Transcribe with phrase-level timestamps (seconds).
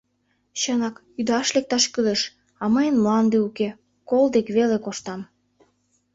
[0.59, 2.21] Чынак, ӱдаш лекташ кӱлеш,
[2.61, 3.69] а мыйын мланде уке,
[4.09, 5.21] кол дек веле коштам.